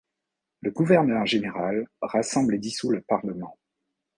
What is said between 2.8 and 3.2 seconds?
le